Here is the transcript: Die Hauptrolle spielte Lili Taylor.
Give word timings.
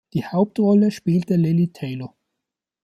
Die 0.15 0.25
Hauptrolle 0.25 0.89
spielte 0.89 1.35
Lili 1.35 1.73
Taylor. 1.73 2.15